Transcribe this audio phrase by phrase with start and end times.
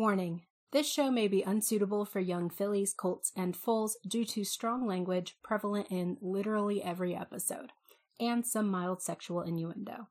[0.00, 4.86] Warning This show may be unsuitable for young fillies, colts, and foals due to strong
[4.86, 7.72] language prevalent in literally every episode,
[8.18, 10.08] and some mild sexual innuendo.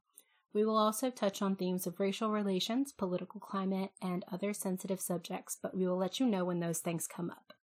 [0.53, 5.57] We will also touch on themes of racial relations, political climate, and other sensitive subjects,
[5.59, 7.53] but we will let you know when those things come up.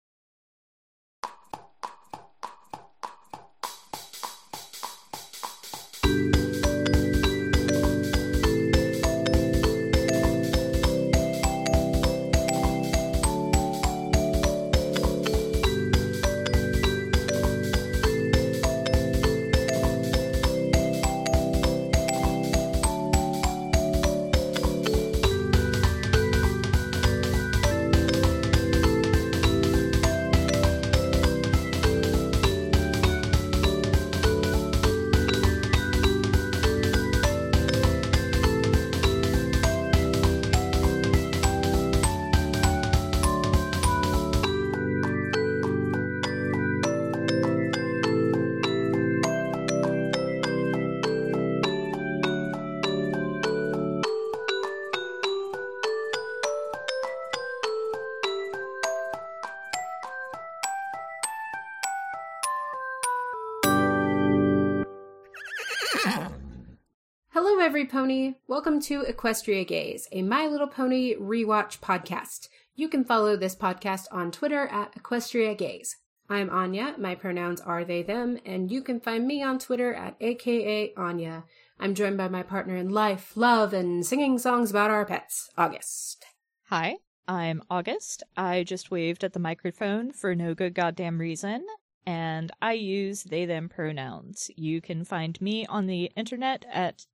[67.84, 68.34] Pony.
[68.48, 72.48] Welcome to Equestria Gaze, a My Little Pony rewatch podcast.
[72.74, 75.94] You can follow this podcast on Twitter at Equestria Gaze.
[76.28, 76.94] I'm Anya.
[76.96, 81.44] My pronouns are they, them, and you can find me on Twitter at AKA Anya.
[81.78, 86.24] I'm joined by my partner in life, love, and singing songs about our pets, August.
[86.70, 86.96] Hi,
[87.28, 88.22] I'm August.
[88.38, 91.66] I just waved at the microphone for no good goddamn reason,
[92.06, 94.50] and I use they them pronouns.
[94.56, 97.04] You can find me on the internet at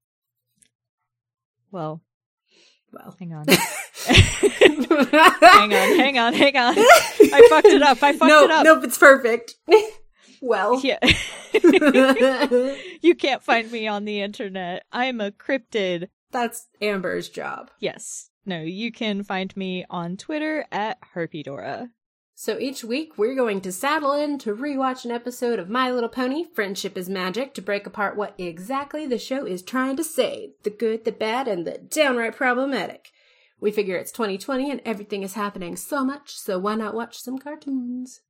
[1.72, 2.00] well
[2.92, 3.46] Well, hang on.
[4.04, 6.74] hang on, hang on, hang on.
[6.76, 8.02] I fucked it up.
[8.02, 8.64] I fucked no, it up.
[8.64, 9.54] nope, it's perfect.
[10.42, 10.98] well, Yeah.
[13.00, 14.84] you can't find me on the internet.
[14.92, 16.08] I'm a cryptid.
[16.30, 17.70] that's Amber's job.
[17.80, 18.28] Yes.
[18.44, 21.88] No, you can find me on Twitter at Harpydora.
[22.42, 26.08] So each week, we're going to saddle in to rewatch an episode of My Little
[26.08, 30.50] Pony Friendship is Magic to break apart what exactly the show is trying to say
[30.64, 33.12] the good, the bad, and the downright problematic.
[33.60, 37.38] We figure it's 2020 and everything is happening so much, so why not watch some
[37.38, 38.22] cartoons?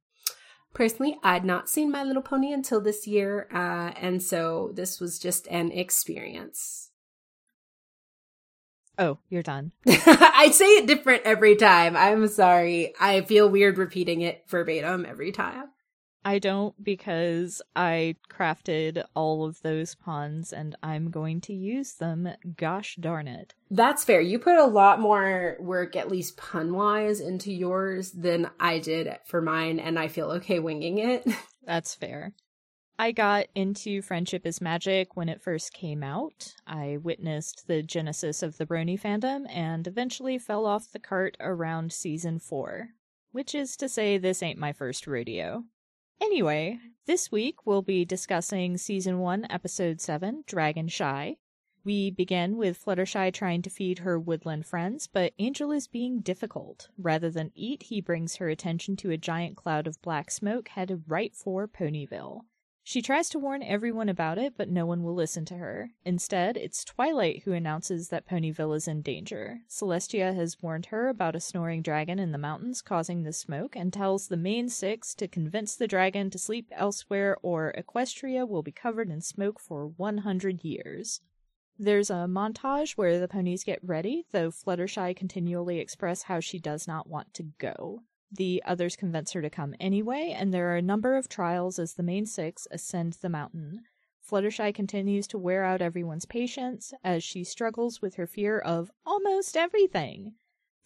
[0.75, 5.19] Personally, I'd not seen My Little Pony until this year, uh, and so this was
[5.19, 6.91] just an experience.
[8.99, 9.73] Oh, you're done.
[9.87, 11.97] I say it different every time.
[11.97, 12.95] I'm sorry.
[13.01, 15.69] I feel weird repeating it verbatim every time.
[16.25, 22.29] I don't because I crafted all of those puns and I'm going to use them.
[22.57, 23.55] Gosh darn it.
[23.71, 24.21] That's fair.
[24.21, 29.17] You put a lot more work, at least pun wise, into yours than I did
[29.27, 31.27] for mine, and I feel okay winging it.
[31.67, 32.35] That's fair.
[33.03, 36.55] I got into Friendship is Magic when it first came out.
[36.69, 41.93] I witnessed the genesis of the Brony fandom and eventually fell off the cart around
[41.93, 42.91] season 4.
[43.33, 45.65] Which is to say, this ain't my first rodeo.
[46.21, 51.39] Anyway, this week we'll be discussing season 1, episode 7, Dragon Shy.
[51.85, 56.89] We begin with Fluttershy trying to feed her woodland friends, but Angel is being difficult.
[56.97, 61.03] Rather than eat, he brings her attention to a giant cloud of black smoke headed
[61.09, 62.43] right for Ponyville.
[62.85, 65.93] She tries to warn everyone about it, but no one will listen to her.
[66.05, 69.61] Instead, it's Twilight who announces that Ponyville is in danger.
[69.69, 73.93] Celestia has warned her about a snoring dragon in the mountains causing the smoke and
[73.93, 78.73] tells the main six to convince the dragon to sleep elsewhere or Equestria will be
[78.73, 81.21] covered in smoke for 100 years.
[81.79, 86.89] There's a montage where the ponies get ready, though Fluttershy continually express how she does
[86.89, 88.03] not want to go.
[88.35, 91.95] The others convince her to come anyway, and there are a number of trials as
[91.95, 93.83] the main six ascend the mountain.
[94.27, 99.57] Fluttershy continues to wear out everyone's patience as she struggles with her fear of almost
[99.57, 100.35] everything.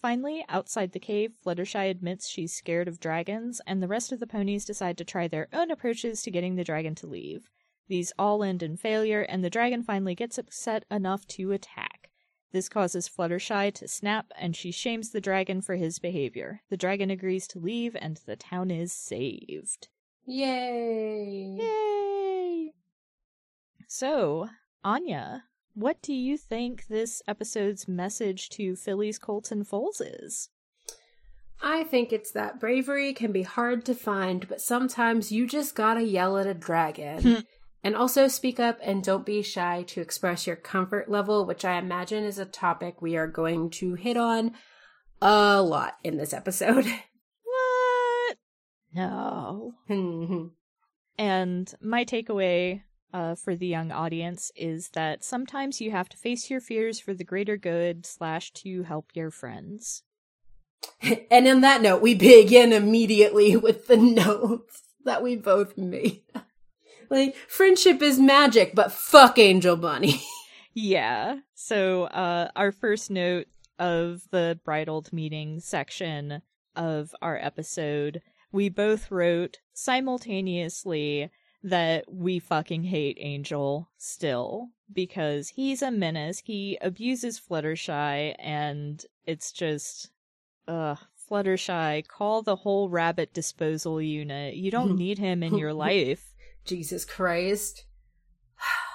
[0.01, 4.27] Finally, outside the cave, Fluttershy admits she's scared of dragons, and the rest of the
[4.27, 7.49] ponies decide to try their own approaches to getting the dragon to leave.
[7.89, 11.96] These all end in failure, and the dragon finally gets upset enough to attack.
[12.53, 16.63] This causes Fluttershy to snap, and she shames the dragon for his behavior.
[16.71, 19.89] The dragon agrees to leave, and the town is saved.
[20.25, 21.57] Yay!
[21.59, 22.73] Yay!
[23.89, 24.49] So,
[24.83, 25.45] Anya,
[25.75, 30.49] what do you think this episode's message to Fillies, Colts, and Foals is?
[31.63, 36.03] I think it's that bravery can be hard to find, but sometimes you just gotta
[36.03, 37.45] yell at a dragon.
[37.87, 41.79] and also speak up and don't be shy to express your comfort level, which I
[41.79, 44.55] imagine is a topic we are going to hit on
[45.23, 46.85] a lot in this episode.
[47.45, 48.39] What?
[48.93, 49.75] No.
[51.19, 52.83] And my takeaway
[53.15, 57.15] uh, for the young audience is that sometimes you have to face your fears for
[57.15, 60.03] the greater good slash to help your friends.
[61.31, 66.25] and on that note, we begin immediately with the notes that we both made.
[67.11, 70.23] Like, friendship is magic, but fuck Angel Bunny.
[70.79, 71.39] Yeah.
[71.55, 73.47] So uh, our first note
[73.79, 76.43] of the bridle meeting section
[76.77, 78.21] of our episode,
[78.53, 81.31] we both wrote simultaneously
[81.63, 86.43] that we fucking hate Angel still because he's a menace.
[86.45, 90.11] He abuses Fluttershy, and it's just,
[90.69, 90.99] ugh.
[91.29, 94.55] Fluttershy, call the whole rabbit disposal unit.
[94.55, 96.35] You don't need him in your life.
[96.67, 97.85] Jesus Christ.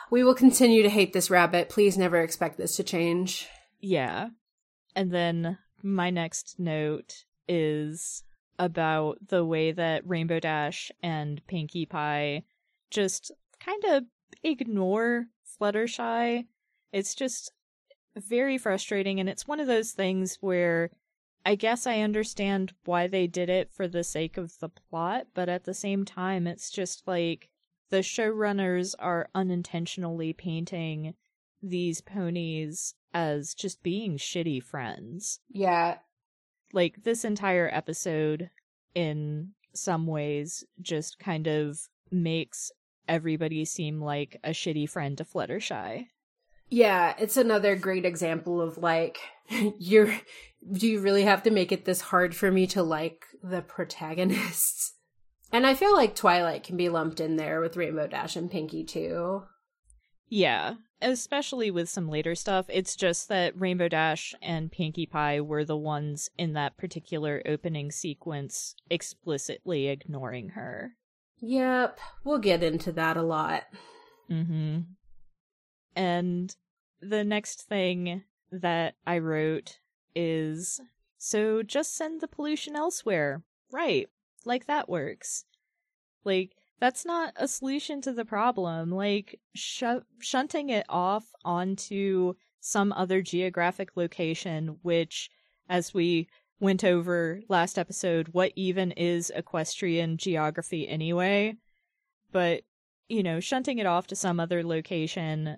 [0.10, 1.70] We will continue to hate this rabbit.
[1.70, 3.48] Please never expect this to change.
[3.80, 4.30] Yeah.
[4.96, 8.24] And then my next note is
[8.60, 12.44] about the way that Rainbow Dash and Pinkie Pie
[12.90, 14.04] just kind of
[14.44, 15.28] ignore
[15.60, 16.46] Fluttershy.
[16.92, 17.52] It's just
[18.16, 20.92] very frustrating, and it's one of those things where
[21.46, 25.50] I guess I understand why they did it for the sake of the plot, but
[25.50, 27.50] at the same time, it's just like
[27.92, 31.14] the showrunners are unintentionally painting
[31.62, 35.40] these ponies as just being shitty friends.
[35.50, 35.98] Yeah.
[36.74, 38.50] Like, this entire episode,
[38.96, 41.78] in some ways, just kind of
[42.10, 42.72] makes
[43.08, 46.08] everybody seem like a shitty friend to Fluttershy.
[46.70, 49.20] Yeah, it's another great example of like
[49.78, 50.14] you're
[50.72, 54.94] do you really have to make it this hard for me to like the protagonists?
[55.52, 58.86] And I feel like Twilight can be lumped in there with Rainbow Dash and Pinkie
[58.86, 59.44] too.
[60.30, 62.68] Yeah, especially with some later stuff.
[62.70, 67.92] It's just that Rainbow Dash and Pinkie Pie were the ones in that particular opening
[67.92, 70.94] sequence explicitly ignoring her.
[71.42, 73.64] Yep, we'll get into that a lot.
[74.30, 74.82] Mm-hmm.
[75.96, 76.56] And
[77.02, 79.80] the next thing that I wrote
[80.16, 80.80] is
[81.18, 83.44] so just send the pollution elsewhere.
[83.72, 84.08] Right.
[84.46, 85.46] Like that works.
[86.24, 88.92] Like that's not a solution to the problem.
[88.92, 89.84] Like sh-
[90.20, 95.30] shunting it off onto some other geographic location, which,
[95.68, 96.28] as we
[96.60, 101.56] went over last episode, what even is equestrian geography anyway?
[102.32, 102.62] But,
[103.10, 105.58] you know, shunting it off to some other location,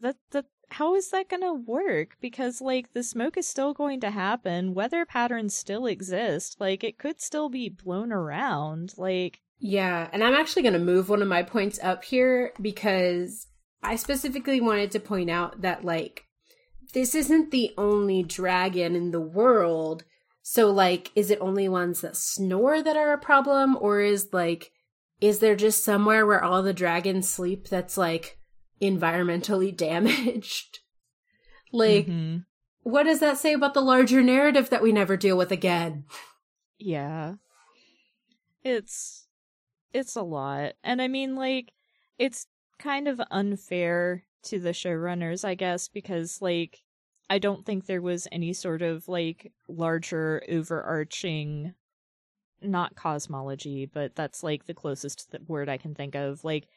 [0.00, 2.16] that, that, how is that gonna work?
[2.20, 6.98] Because, like, the smoke is still going to happen, weather patterns still exist, like, it
[6.98, 11.28] could still be blown around, like, Yeah, and I'm actually going to move one of
[11.28, 13.46] my points up here because
[13.80, 16.24] I specifically wanted to point out that, like,
[16.94, 20.02] this isn't the only dragon in the world.
[20.42, 23.78] So, like, is it only ones that snore that are a problem?
[23.80, 24.72] Or is, like,
[25.20, 28.38] is there just somewhere where all the dragons sleep that's, like,
[28.82, 30.80] environmentally damaged?
[31.72, 32.44] like, mhm.
[32.82, 36.04] what does that say about the larger narrative that we never deal with again?
[36.78, 37.34] Yeah.
[38.62, 39.26] It's
[39.92, 40.72] it's a lot.
[40.84, 41.72] And I mean like
[42.18, 42.46] it's
[42.78, 46.82] kind of unfair to the showrunners, I guess, because like
[47.30, 51.74] I don't think there was any sort of like larger overarching
[52.60, 56.44] not cosmology, but that's like the closest th- word I can think of.
[56.44, 56.68] Like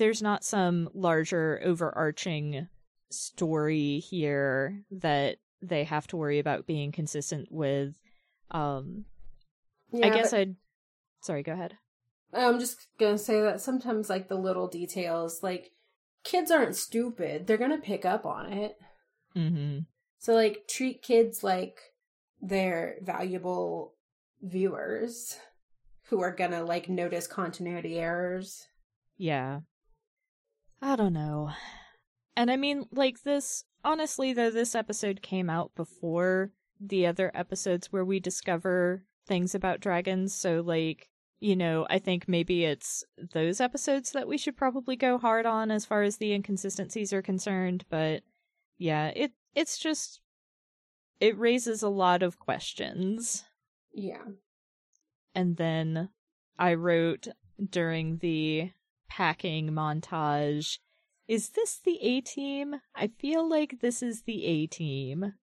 [0.00, 2.66] there's not some larger overarching
[3.10, 7.94] story here that they have to worry about being consistent with
[8.50, 9.04] um
[9.94, 10.56] I guess but- I'd.
[11.22, 11.74] Sorry, go ahead.
[12.32, 15.72] I'm just gonna say that sometimes, like the little details, like
[16.24, 18.76] kids aren't stupid; they're gonna pick up on it.
[19.36, 19.80] Mm-hmm.
[20.18, 21.78] So, like, treat kids like
[22.40, 23.96] they're valuable
[24.40, 25.36] viewers
[26.08, 28.66] who are gonna like notice continuity errors.
[29.18, 29.60] Yeah.
[30.82, 31.50] I don't know.
[32.36, 33.64] And I mean, like, this.
[33.82, 39.80] Honestly, though, this episode came out before the other episodes where we discover things about
[39.80, 40.34] dragons.
[40.34, 41.08] So, like,
[41.40, 45.70] you know, I think maybe it's those episodes that we should probably go hard on
[45.70, 47.84] as far as the inconsistencies are concerned.
[47.90, 48.22] But
[48.78, 50.20] yeah, it it's just.
[51.20, 53.44] It raises a lot of questions.
[53.92, 54.22] Yeah,
[55.34, 56.08] And then
[56.58, 57.28] I wrote
[57.70, 58.70] during the
[59.10, 60.78] packing montage,
[61.28, 62.76] is this the A team?
[62.94, 65.34] I feel like this is the A team.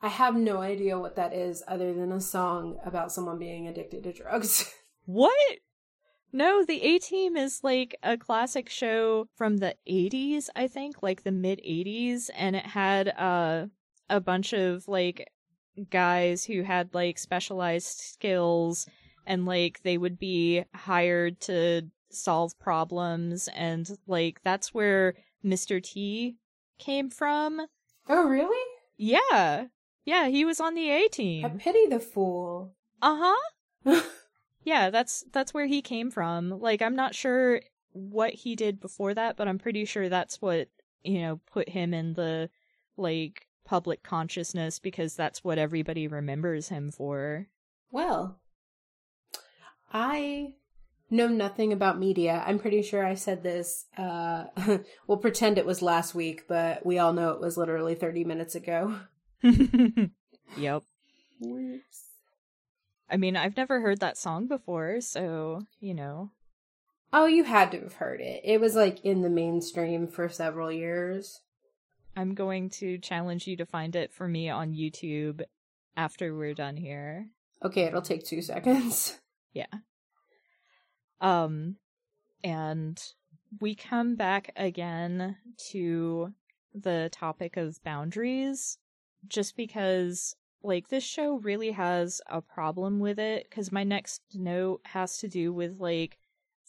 [0.00, 4.04] I have no idea what that is, other than a song about someone being addicted
[4.04, 4.72] to drugs.
[5.04, 5.58] What?
[6.34, 11.22] No, the A Team is like a classic show from the 80s, I think, like
[11.22, 13.68] the mid 80s, and it had uh,
[14.10, 15.30] a bunch of like
[15.88, 18.86] guys who had like specialized skills
[19.26, 25.82] and like they would be hired to solve problems and like that's where Mr.
[25.82, 26.36] T
[26.78, 27.66] came from.
[28.08, 28.64] Oh, really?
[28.96, 29.66] Yeah.
[30.04, 31.44] Yeah, he was on the A team.
[31.44, 32.74] I pity the fool.
[33.02, 34.00] Uh-huh.
[34.64, 36.60] yeah, that's that's where he came from.
[36.60, 37.60] Like I'm not sure
[37.92, 40.68] what he did before that, but I'm pretty sure that's what,
[41.02, 42.50] you know, put him in the
[42.96, 47.48] like public consciousness because that's what everybody remembers him for.
[47.90, 48.40] Well,
[49.92, 50.54] I
[51.10, 52.42] know nothing about media.
[52.46, 53.86] I'm pretty sure I said this.
[53.96, 54.44] Uh,
[55.06, 58.54] we'll pretend it was last week, but we all know it was literally 30 minutes
[58.54, 58.98] ago.
[59.42, 60.82] yep.
[61.40, 62.04] Whoops.
[63.10, 66.30] I mean, I've never heard that song before, so, you know.
[67.12, 68.42] Oh, you had to have heard it.
[68.44, 71.40] It was like in the mainstream for several years.
[72.14, 75.42] I'm going to challenge you to find it for me on YouTube
[75.96, 77.28] after we're done here.
[77.64, 79.18] Okay, it'll take 2 seconds.
[79.54, 79.64] Yeah.
[81.20, 81.76] Um
[82.44, 83.00] and
[83.60, 85.36] we come back again
[85.70, 86.32] to
[86.74, 88.78] the topic of boundaries
[89.26, 94.80] just because like this show really has a problem with it cuz my next note
[94.84, 96.18] has to do with like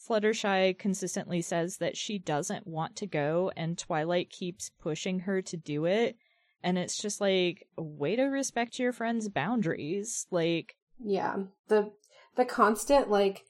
[0.00, 5.56] Fluttershy consistently says that she doesn't want to go and Twilight keeps pushing her to
[5.56, 6.16] do it.
[6.62, 10.26] And it's just like way to respect your friend's boundaries.
[10.30, 11.36] Like yeah.
[11.68, 11.92] The
[12.36, 13.44] the constant like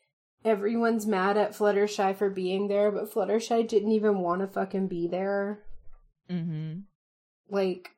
[0.44, 5.06] everyone's mad at Fluttershy for being there, but Fluttershy didn't even want to fucking be
[5.06, 5.62] there.
[6.30, 6.80] Mm-hmm.
[7.48, 7.90] Like,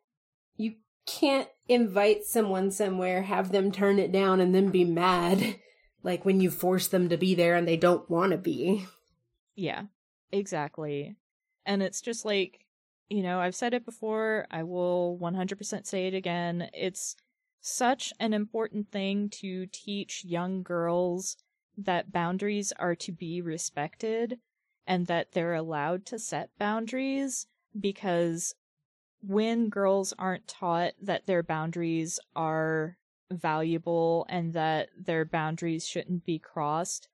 [0.57, 0.75] you
[1.07, 5.57] can't invite someone somewhere, have them turn it down, and then be mad.
[6.05, 8.87] Like when you force them to be there and they don't want to be.
[9.55, 9.83] Yeah,
[10.33, 11.15] exactly.
[11.65, 12.67] And it's just like,
[13.09, 16.69] you know, I've said it before, I will 100% say it again.
[16.73, 17.15] It's
[17.61, 21.37] such an important thing to teach young girls
[21.77, 24.39] that boundaries are to be respected
[24.87, 27.47] and that they're allowed to set boundaries
[27.79, 28.55] because
[29.23, 32.99] when girls aren't taught that their boundaries are
[33.31, 37.09] valuable and that their boundaries shouldn't be crossed,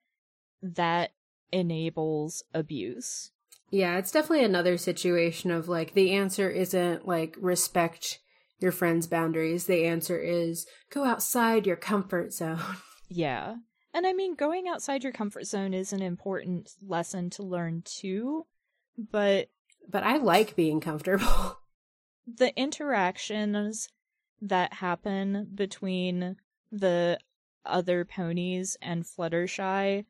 [0.62, 1.12] that
[1.53, 3.31] enables abuse.
[3.71, 8.21] Yeah, it's definitely another situation of like the answer isn't like respect
[8.59, 9.67] your friend's boundaries.
[9.67, 12.61] The answer is go outside your comfort zone.
[13.11, 13.55] Yeah.
[13.95, 18.47] And I mean, going outside your comfort zone is an important lesson to learn too,
[18.97, 19.49] but.
[19.88, 21.59] But I like being comfortable.
[22.37, 23.88] The interactions
[24.42, 26.37] that happen between
[26.71, 27.18] the
[27.64, 30.04] other ponies and Fluttershy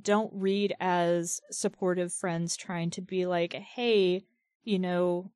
[0.00, 4.24] don't read as supportive friends trying to be like, hey,
[4.64, 5.30] you know,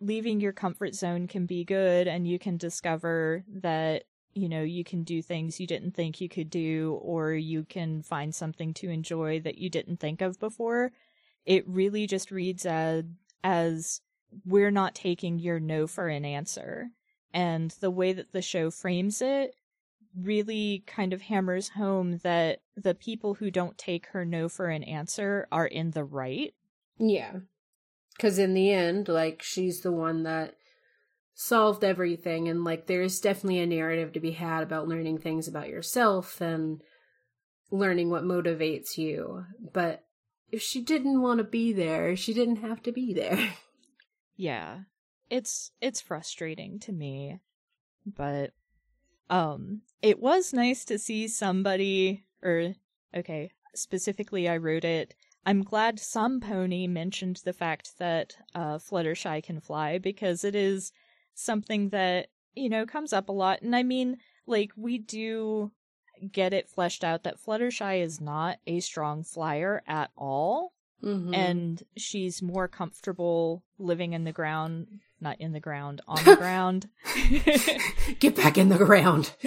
[0.00, 4.04] leaving your comfort zone can be good and you can discover that
[4.34, 8.02] you know, you can do things you didn't think you could do, or you can
[8.02, 10.92] find something to enjoy that you didn't think of before.
[11.44, 13.04] It really just reads as,
[13.42, 14.00] as
[14.44, 16.90] we're not taking your no for an answer.
[17.32, 19.54] And the way that the show frames it
[20.16, 24.82] really kind of hammers home that the people who don't take her no for an
[24.82, 26.54] answer are in the right.
[26.98, 27.36] Yeah.
[28.16, 30.54] Because in the end, like, she's the one that
[31.42, 35.70] solved everything and like there's definitely a narrative to be had about learning things about
[35.70, 36.82] yourself and
[37.70, 39.46] learning what motivates you.
[39.72, 40.04] But
[40.52, 43.54] if she didn't want to be there she didn't have to be there.
[44.36, 44.80] Yeah.
[45.28, 47.40] It's it's frustrating to me.
[48.06, 48.52] But
[49.28, 52.74] um it was nice to see somebody or
[53.14, 59.42] okay specifically i wrote it i'm glad some pony mentioned the fact that uh fluttershy
[59.42, 60.90] can fly because it is
[61.34, 63.62] something that, you know, comes up a lot.
[63.62, 65.72] And I mean, like, we do
[66.32, 70.72] get it fleshed out that Fluttershy is not a strong flyer at all.
[71.02, 71.34] Mm-hmm.
[71.34, 76.88] And she's more comfortable living in the ground, not in the ground, on the ground.
[78.18, 79.32] Get back in the ground.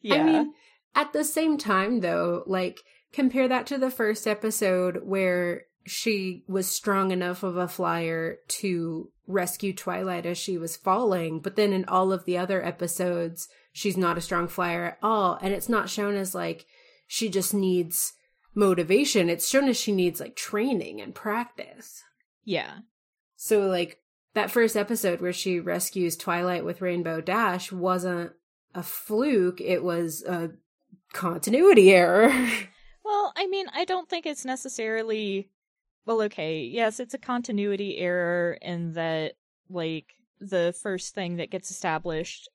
[0.00, 0.14] yeah.
[0.14, 0.54] I mean,
[0.94, 2.80] at the same time, though, like,
[3.12, 9.10] compare that to the first episode where she was strong enough of a flyer to
[9.26, 13.96] rescue Twilight as she was falling, but then in all of the other episodes, she's
[13.96, 15.38] not a strong flyer at all.
[15.40, 16.66] And it's not shown as like
[17.06, 18.12] she just needs
[18.54, 19.28] motivation.
[19.28, 22.02] It's shown as she needs like training and practice.
[22.44, 22.78] Yeah.
[23.36, 24.00] So, like,
[24.34, 28.32] that first episode where she rescues Twilight with Rainbow Dash wasn't
[28.74, 30.50] a fluke, it was a
[31.12, 32.32] continuity error.
[33.04, 35.48] Well, I mean, I don't think it's necessarily
[36.08, 39.34] well, okay, yes, it's a continuity error in that,
[39.68, 42.48] like, the first thing that gets established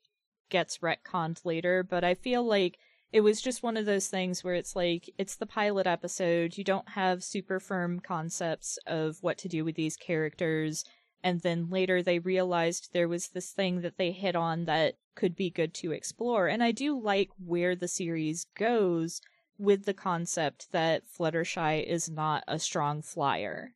[0.49, 2.79] gets retconned later, but I feel like
[3.11, 6.63] it was just one of those things where it's like it's the pilot episode you
[6.63, 10.83] don't have super firm concepts of what to do with these characters
[11.23, 15.35] and then later they realized there was this thing that they hit on that could
[15.35, 19.21] be good to explore and i do like where the series goes
[19.57, 23.73] with the concept that fluttershy is not a strong flyer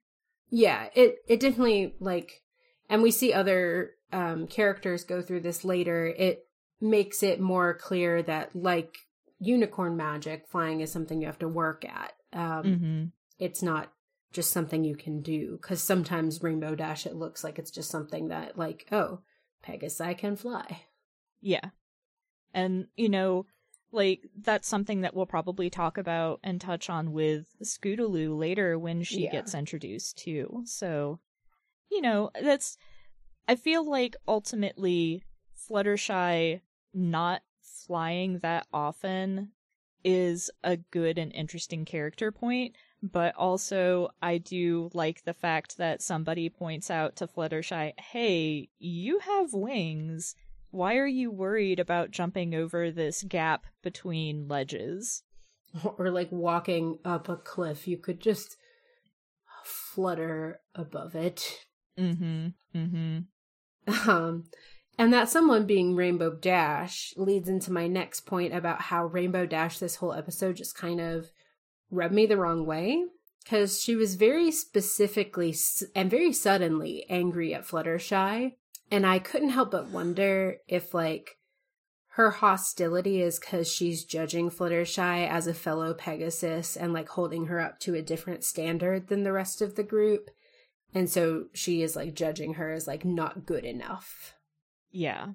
[0.50, 2.42] yeah it it definitely like
[2.90, 6.46] and we see other um characters go through this later it
[6.80, 8.98] makes it more clear that like
[9.40, 12.14] unicorn magic, flying is something you have to work at.
[12.34, 13.04] Um, mm-hmm.
[13.40, 13.92] It's not
[14.34, 18.28] just something you can do because sometimes Rainbow Dash it looks like it's just something
[18.28, 19.20] that like oh
[19.66, 20.82] Pegasi can fly.
[21.42, 21.70] Yeah,
[22.54, 23.46] and you know
[23.92, 29.04] like that's something that we'll probably talk about and touch on with Scootaloo later when
[29.04, 29.32] she yeah.
[29.32, 30.64] gets introduced too.
[30.66, 31.20] So
[31.92, 32.78] you know that's
[33.48, 35.24] I feel like ultimately
[35.70, 36.62] Fluttershy
[36.94, 39.52] not flying that often
[40.04, 46.02] is a good and interesting character point, but also I do like the fact that
[46.02, 50.36] somebody points out to Fluttershy, hey, you have wings.
[50.72, 55.24] Why are you worried about jumping over this gap between ledges?
[55.98, 57.88] Or like walking up a cliff.
[57.88, 58.56] You could just
[59.64, 61.66] flutter above it.
[62.00, 62.48] Mm-hmm.
[62.76, 64.10] Mm-hmm.
[64.10, 64.46] Um
[64.98, 69.78] and that someone being Rainbow Dash leads into my next point about how Rainbow Dash
[69.78, 71.32] this whole episode just kind of
[71.92, 73.04] rubbed me the wrong way
[73.44, 75.56] because she was very specifically
[75.96, 78.56] and very suddenly angry at Fluttershy.
[78.90, 81.38] And I couldn't help but wonder if, like,
[82.12, 87.60] her hostility is because she's judging Fluttershy as a fellow Pegasus and, like, holding her
[87.60, 90.30] up to a different standard than the rest of the group.
[90.94, 94.34] And so she is, like, judging her as, like, not good enough.
[94.90, 95.28] Yeah.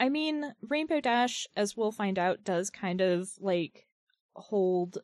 [0.00, 3.86] I mean, Rainbow Dash, as we'll find out, does kind of like
[4.34, 4.98] hold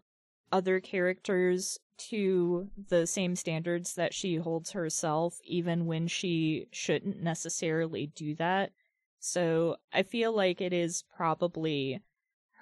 [0.52, 8.06] other characters to the same standards that she holds herself, even when she shouldn't necessarily
[8.14, 8.72] do that.
[9.20, 12.02] So I feel like it is probably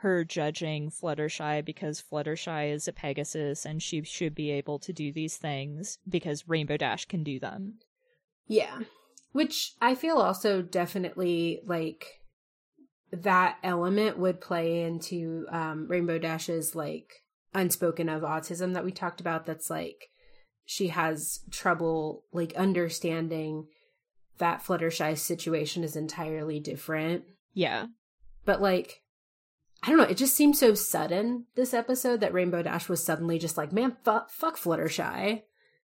[0.01, 5.12] her judging Fluttershy because Fluttershy is a Pegasus and she should be able to do
[5.12, 7.75] these things because Rainbow Dash can do them.
[8.49, 8.81] Yeah.
[9.33, 12.21] Which I feel also definitely like
[13.12, 17.23] that element would play into um, Rainbow Dash's like
[17.55, 19.47] unspoken of autism that we talked about.
[19.47, 20.09] That's like
[20.65, 23.67] she has trouble like understanding
[24.38, 27.25] that Fluttershy's situation is entirely different.
[27.55, 27.87] Yeah.
[28.45, 29.03] But like
[29.83, 33.38] I don't know, it just seemed so sudden this episode that Rainbow Dash was suddenly
[33.38, 35.43] just like, man, fuck, fuck Fluttershy.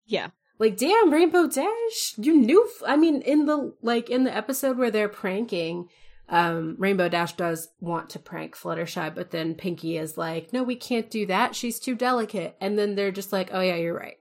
[0.05, 4.35] Yeah like damn rainbow dash you knew f- i mean in the like in the
[4.35, 5.87] episode where they're pranking
[6.29, 10.75] um rainbow dash does want to prank fluttershy but then pinkie is like no we
[10.75, 11.55] can't do that.
[11.55, 12.55] She's too delicate.
[12.61, 14.17] And then they're just like oh yeah you're right.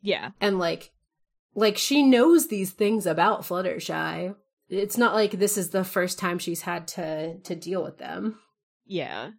[0.00, 0.30] Yeah.
[0.40, 0.92] And like
[1.54, 4.34] like she knows these things about fluttershy.
[4.68, 8.38] It's not like this is the first time she's had to to deal with them.
[8.86, 9.30] Yeah.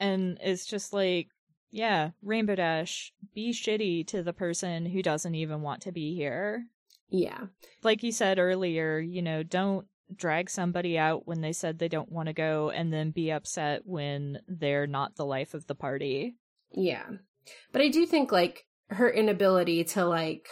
[0.00, 1.28] And it's just like
[1.70, 6.64] yeah, Rainbow Dash, be shitty to the person who doesn't even want to be here.
[7.10, 7.46] Yeah.
[7.82, 12.12] Like you said earlier, you know, don't drag somebody out when they said they don't
[12.12, 16.36] want to go and then be upset when they're not the life of the party.
[16.72, 17.04] Yeah.
[17.72, 20.48] But I do think like her inability to like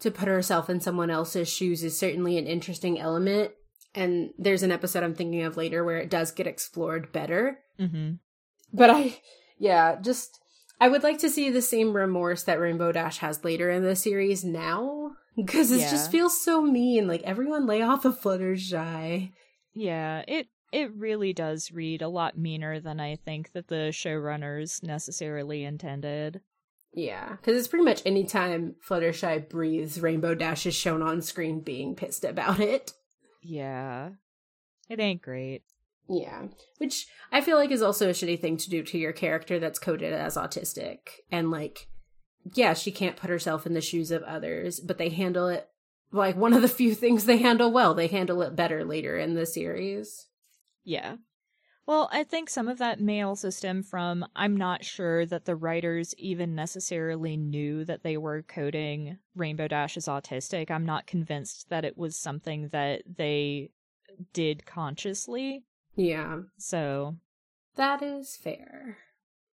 [0.00, 3.52] to put herself in someone else's shoes is certainly an interesting element
[3.94, 7.60] and there's an episode I'm thinking of later where it does get explored better.
[7.78, 8.12] hmm
[8.72, 9.20] But I
[9.58, 10.38] yeah, just
[10.80, 13.96] I would like to see the same remorse that Rainbow Dash has later in the
[13.96, 15.07] series now
[15.44, 15.90] because it yeah.
[15.90, 17.06] just feels so mean.
[17.06, 19.32] Like everyone lay off of Fluttershy.
[19.74, 24.82] Yeah, it it really does read a lot meaner than I think that the showrunners
[24.82, 26.40] necessarily intended.
[26.92, 31.94] Yeah, because it's pretty much anytime Fluttershy breathes, Rainbow Dash is shown on screen being
[31.94, 32.92] pissed about it.
[33.42, 34.10] Yeah,
[34.88, 35.62] it ain't great.
[36.08, 36.44] Yeah.
[36.78, 39.78] Which I feel like is also a shitty thing to do to your character that's
[39.78, 40.98] coded as autistic.
[41.30, 41.88] And like,
[42.54, 45.68] yeah, she can't put herself in the shoes of others, but they handle it
[46.12, 47.94] like one of the few things they handle well.
[47.94, 50.26] They handle it better later in the series.
[50.84, 51.16] Yeah.
[51.86, 55.56] Well, I think some of that may also stem from I'm not sure that the
[55.56, 60.70] writers even necessarily knew that they were coding Rainbow Dash as autistic.
[60.70, 63.70] I'm not convinced that it was something that they
[64.34, 65.64] did consciously.
[65.96, 66.40] Yeah.
[66.58, 67.16] So
[67.76, 68.98] that is fair.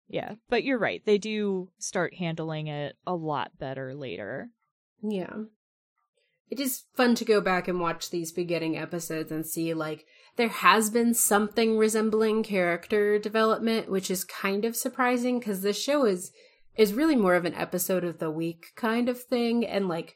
[0.09, 1.01] Yeah, but you're right.
[1.05, 4.49] They do start handling it a lot better later.
[5.01, 5.43] Yeah.
[6.49, 10.49] it is fun to go back and watch these beginning episodes and see like there
[10.49, 16.31] has been something resembling character development, which is kind of surprising because this show is
[16.75, 20.15] is really more of an episode of the week kind of thing and like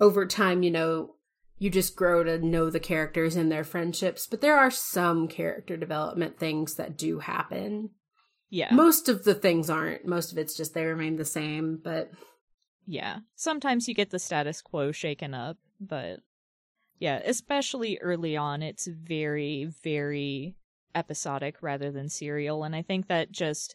[0.00, 1.14] over time, you know,
[1.58, 5.76] you just grow to know the characters and their friendships, but there are some character
[5.76, 7.90] development things that do happen.
[8.52, 8.74] Yeah.
[8.74, 10.04] Most of the things aren't.
[10.04, 12.10] Most of it's just they remain the same, but
[12.86, 13.20] yeah.
[13.34, 16.20] Sometimes you get the status quo shaken up, but
[16.98, 20.54] yeah, especially early on, it's very, very
[20.94, 22.62] episodic rather than serial.
[22.62, 23.74] And I think that just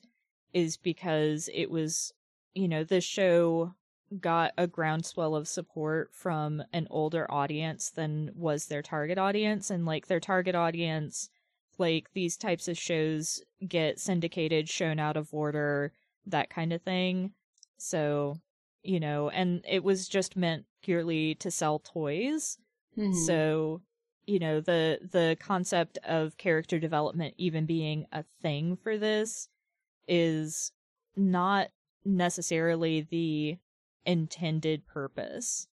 [0.54, 2.14] is because it was,
[2.54, 3.74] you know, the show
[4.20, 9.72] got a groundswell of support from an older audience than was their target audience.
[9.72, 11.32] And like their target audience,
[11.78, 15.94] like these types of shows get syndicated, shown out of order,
[16.26, 17.32] that kind of thing.
[17.78, 18.38] So
[18.88, 22.58] you know, and it was just meant purely to sell toys.
[22.98, 23.14] Mm-hmm.
[23.14, 23.82] So,
[24.26, 29.50] you know, the the concept of character development even being a thing for this
[30.08, 30.72] is
[31.18, 31.68] not
[32.06, 33.58] necessarily the
[34.06, 35.68] intended purpose.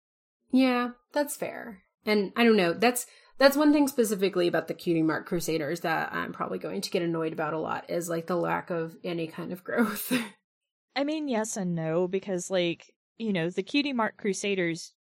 [0.50, 1.82] Yeah, that's fair.
[2.06, 3.06] And I don't know, that's
[3.38, 7.02] that's one thing specifically about the cutie mark crusaders that I'm probably going to get
[7.02, 10.12] annoyed about a lot is like the lack of any kind of growth.
[10.96, 14.92] I mean, yes and no, because like, you know, the cutie mark crusaders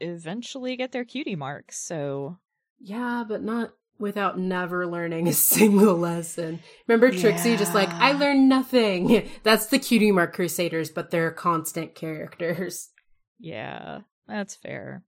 [0.00, 2.38] eventually get their cutie marks, so
[2.80, 6.60] Yeah, but not without never learning a single lesson.
[6.86, 7.56] Remember Trixie yeah.
[7.56, 9.28] just like, I learned nothing.
[9.42, 12.90] That's the cutie mark crusaders, but they're constant characters.
[13.38, 15.04] Yeah, that's fair.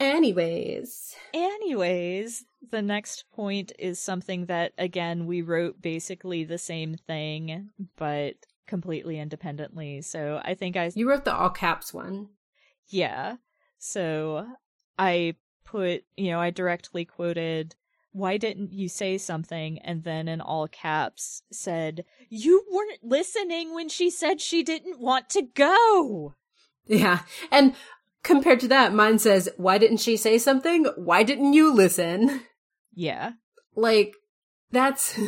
[0.00, 1.14] Anyways.
[1.34, 8.34] Anyways, the next point is something that again we wrote basically the same thing, but
[8.66, 10.02] completely independently.
[10.02, 12.28] So I think I You wrote the all caps one.
[12.88, 13.36] Yeah.
[13.78, 14.46] So
[14.98, 15.34] I
[15.64, 17.74] put, you know, I directly quoted
[18.12, 23.88] why didn't you say something and then in all caps said you weren't listening when
[23.88, 26.34] she said she didn't want to go
[26.86, 27.74] yeah and
[28.22, 32.42] compared to that mine says why didn't she say something why didn't you listen
[32.94, 33.32] yeah
[33.74, 34.14] like
[34.70, 35.18] that's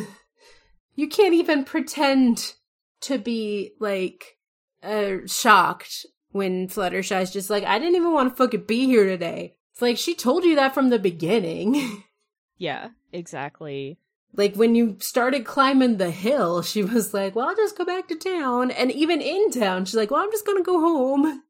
[0.95, 2.53] you can't even pretend
[2.99, 4.37] to be like
[4.83, 9.55] uh shocked when Fluttershy's just like, I didn't even want to fucking be here today.
[9.73, 12.03] It's like she told you that from the beginning.
[12.57, 13.97] yeah, exactly.
[14.33, 18.07] Like when you started climbing the hill, she was like, Well, I'll just go back
[18.07, 18.71] to town.
[18.71, 21.43] And even in town, she's like, Well, I'm just gonna go home.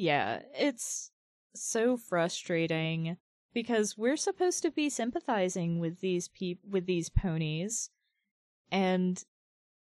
[0.00, 1.10] Yeah, it's
[1.54, 3.18] so frustrating
[3.52, 7.90] because we're supposed to be sympathizing with these peop with these ponies.
[8.72, 9.22] And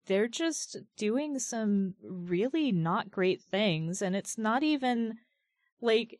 [0.08, 5.19] they're just doing some really not great things and it's not even
[5.80, 6.19] like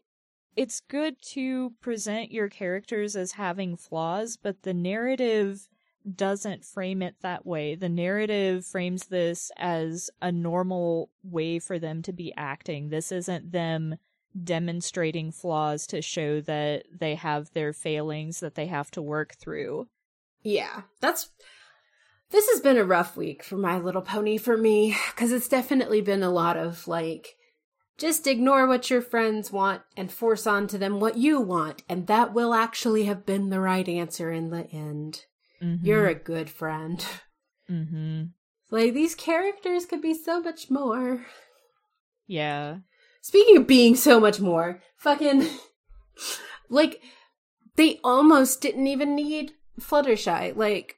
[0.56, 5.68] it's good to present your characters as having flaws but the narrative
[6.16, 7.76] doesn't frame it that way.
[7.76, 12.90] The narrative frames this as a normal way for them to be acting.
[12.90, 13.96] This isn't them
[14.44, 19.88] demonstrating flaws to show that they have their failings that they have to work through.
[20.42, 21.30] Yeah that's
[22.32, 26.00] this has been a rough week for My Little Pony for me because it's definitely
[26.00, 27.36] been a lot of like,
[27.98, 32.34] just ignore what your friends want and force onto them what you want, and that
[32.34, 35.26] will actually have been the right answer in the end.
[35.62, 35.86] Mm-hmm.
[35.86, 37.06] You're a good friend.
[37.70, 38.24] Mm-hmm.
[38.70, 41.26] Like, these characters could be so much more.
[42.28, 42.80] Yeah.
[43.22, 45.48] Speaking of being so much more, fucking.
[46.70, 47.02] like,
[47.78, 50.54] they almost didn't even need Fluttershy.
[50.54, 50.98] Like,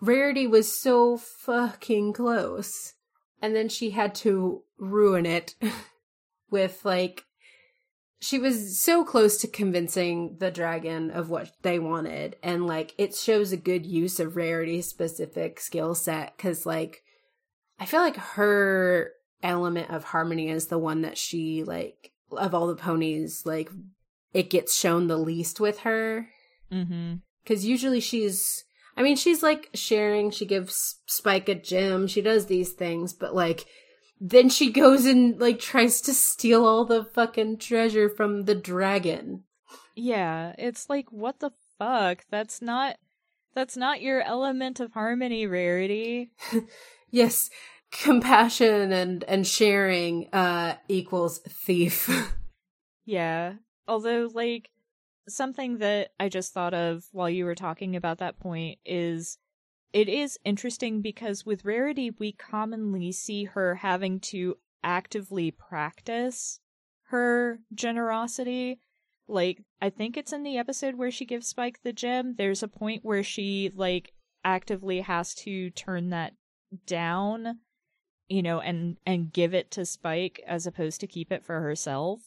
[0.00, 2.94] Rarity was so fucking close.
[3.42, 5.54] And then she had to ruin it
[6.50, 7.24] with like
[8.20, 13.14] she was so close to convincing the dragon of what they wanted and like it
[13.14, 17.02] shows a good use of rarity specific skill set cuz like
[17.78, 22.66] I feel like her element of harmony is the one that she like of all
[22.66, 23.70] the ponies like
[24.32, 26.28] it gets shown the least with her.
[26.70, 27.14] mm-hmm
[27.46, 28.64] Cuz usually she's
[28.96, 33.34] I mean, she's like sharing, she gives Spike a gem, she does these things, but
[33.34, 33.64] like,
[34.20, 39.44] then she goes and like tries to steal all the fucking treasure from the dragon.
[39.94, 42.24] Yeah, it's like, what the fuck?
[42.30, 42.96] That's not,
[43.54, 46.30] that's not your element of harmony, Rarity.
[47.10, 47.50] yes,
[47.90, 52.08] compassion and, and sharing, uh, equals thief.
[53.04, 53.54] yeah.
[53.88, 54.70] Although, like,
[55.28, 59.38] something that I just thought of while you were talking about that point is
[59.92, 66.60] it is interesting because with Rarity, we commonly see her having to actively practice
[67.08, 68.78] her generosity.
[69.28, 72.34] Like, I think it's in the episode where she gives Spike the gem.
[72.36, 74.12] There's a point where she, like,
[74.44, 76.34] actively has to turn that
[76.86, 77.58] down,
[78.28, 82.20] you know, and, and give it to Spike as opposed to keep it for herself.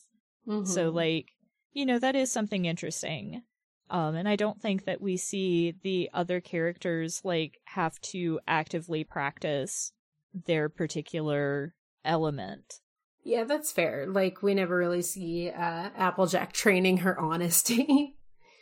[0.48, 0.66] Mm-hmm.
[0.66, 1.28] So, like,
[1.72, 3.44] you know, that is something interesting.
[3.90, 9.04] Um, and I don't think that we see the other characters, like, have to actively
[9.04, 9.92] practice
[10.34, 12.80] their particular element.
[13.24, 14.06] Yeah, that's fair.
[14.08, 18.16] Like we never really see uh Applejack training her honesty.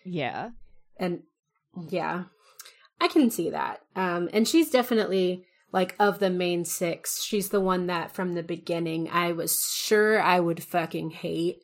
[0.06, 0.50] yeah.
[0.98, 1.24] And
[1.90, 2.26] yeah.
[3.00, 3.82] I can see that.
[3.96, 8.44] Um and she's definitely like of the main 6, she's the one that from the
[8.44, 11.64] beginning I was sure I would fucking hate.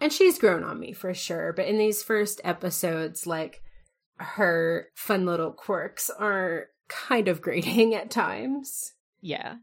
[0.00, 3.62] And she's grown on me for sure, but in these first episodes like
[4.16, 8.94] her fun little quirks are kind of grating at times.
[9.20, 9.56] Yeah.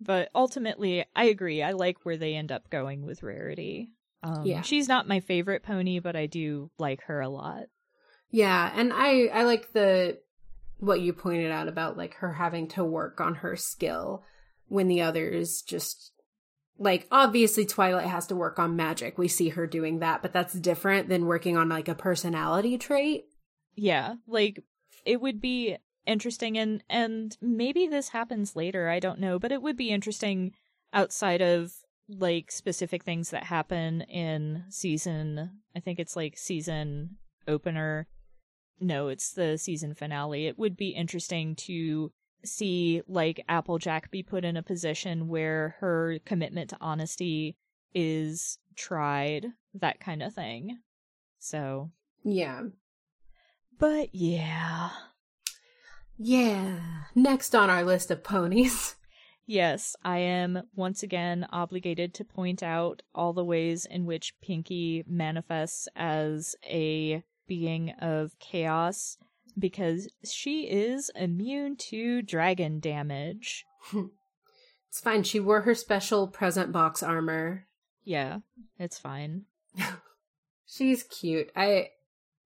[0.00, 1.62] But ultimately, I agree.
[1.62, 3.92] I like where they end up going with Rarity.
[4.22, 4.62] Um, yeah.
[4.62, 7.64] She's not my favorite pony, but I do like her a lot.
[8.30, 10.18] Yeah, and I I like the
[10.78, 14.24] what you pointed out about like her having to work on her skill
[14.68, 16.12] when the others just
[16.78, 19.18] like obviously Twilight has to work on magic.
[19.18, 23.26] We see her doing that, but that's different than working on like a personality trait.
[23.74, 24.62] Yeah, like
[25.04, 29.60] it would be interesting and and maybe this happens later i don't know but it
[29.60, 30.52] would be interesting
[30.92, 31.72] outside of
[32.08, 37.16] like specific things that happen in season i think it's like season
[37.48, 38.06] opener
[38.78, 42.12] no it's the season finale it would be interesting to
[42.46, 47.56] see like applejack be put in a position where her commitment to honesty
[47.94, 50.78] is tried that kind of thing.
[51.38, 51.90] So.
[52.24, 52.62] Yeah.
[53.78, 54.90] But yeah.
[56.18, 56.78] Yeah.
[57.14, 58.96] Next on our list of ponies.
[59.48, 65.04] Yes, I am once again obligated to point out all the ways in which Pinkie
[65.06, 69.18] manifests as a being of chaos
[69.58, 73.64] because she is immune to dragon damage.
[74.88, 75.22] it's fine.
[75.22, 77.66] She wore her special present box armor.
[78.04, 78.38] Yeah,
[78.78, 79.46] it's fine.
[80.66, 81.50] She's cute.
[81.56, 81.90] I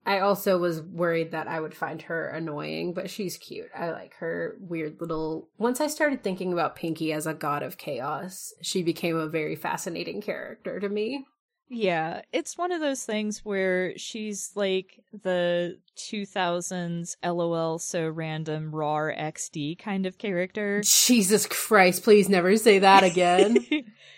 [0.05, 3.69] I also was worried that I would find her annoying, but she's cute.
[3.75, 5.49] I like her weird little.
[5.59, 9.55] Once I started thinking about Pinkie as a god of chaos, she became a very
[9.55, 11.25] fascinating character to me.
[11.73, 19.15] Yeah, it's one of those things where she's like the 2000s LOL so random RAR
[19.17, 20.81] XD kind of character.
[20.83, 23.57] Jesus Christ, please never say that again.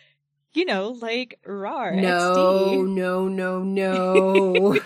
[0.54, 2.96] you know, like RAR no, XD.
[2.96, 4.80] No, no, no, no.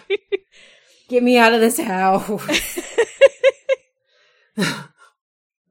[1.08, 2.80] Get me out of this house.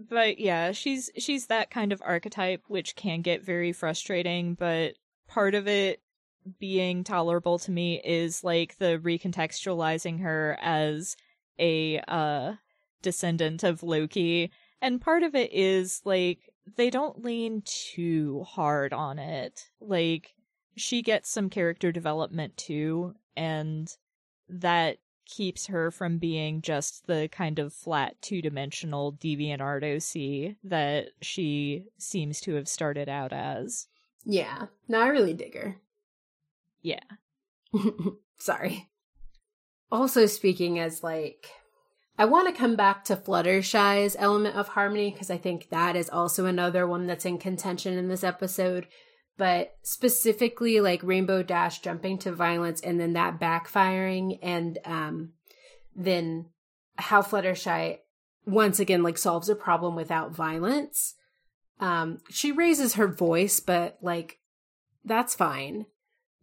[0.01, 4.95] but yeah, she's she's that kind of archetype which can get very frustrating, but
[5.29, 6.01] part of it
[6.59, 11.17] being tolerable to me is like the recontextualizing her as
[11.59, 12.55] a uh
[13.03, 14.51] descendant of Loki.
[14.83, 19.71] And part of it is like they don't lean too hard on it.
[19.81, 20.35] Like
[20.77, 23.89] she gets some character development too, and
[24.49, 31.09] that keeps her from being just the kind of flat two dimensional DeviantArt OC that
[31.21, 33.89] she seems to have started out as.
[34.25, 34.67] Yeah.
[34.89, 35.77] No, I really dig her.
[36.87, 37.01] Yeah.
[38.39, 38.89] Sorry.
[39.91, 41.49] Also speaking as like
[42.17, 46.09] I want to come back to Fluttershy's element of harmony because I think that is
[46.09, 48.87] also another one that's in contention in this episode
[49.37, 55.33] but specifically like Rainbow Dash jumping to violence and then that backfiring and um
[55.97, 56.51] then
[56.95, 57.99] how Fluttershy
[58.45, 61.15] once again like solves a problem without violence.
[61.81, 64.39] Um she raises her voice but like
[65.05, 65.87] that's fine.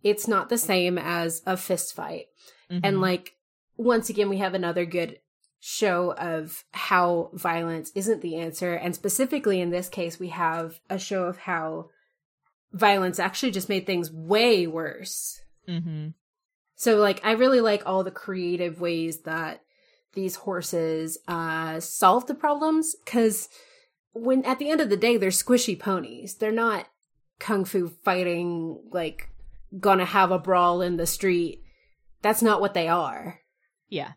[0.04, 2.26] It's not the same as a fist fight.
[2.72, 2.86] Mm-hmm.
[2.86, 3.36] And like
[3.78, 5.20] once again we have another good
[5.60, 11.00] show of how violence isn't the answer and specifically in this case we have a
[11.00, 11.88] show of how
[12.74, 15.39] violence actually just made things way worse.
[15.70, 16.10] Mm-hmm.
[16.76, 19.62] So, like, I really like all the creative ways that
[20.13, 23.48] these horses uh, solve the problems because
[24.12, 26.36] when at the end of the day, they're squishy ponies.
[26.36, 26.88] They're not
[27.39, 29.30] kung fu fighting, like,
[29.79, 31.62] gonna have a brawl in the street.
[32.21, 33.39] That's not what they are.
[33.89, 34.13] Yeah.